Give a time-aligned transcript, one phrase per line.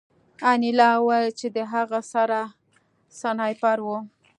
[0.51, 2.39] انیلا وویل چې د هغه سره
[3.19, 3.87] سنایپر و